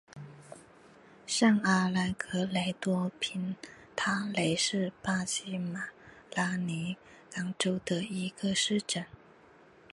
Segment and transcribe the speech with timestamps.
[1.27, 3.55] 上阿莱格雷多平
[3.95, 5.89] 达雷是巴西马
[6.35, 6.97] 拉尼
[7.35, 9.05] 昂州的一个市镇。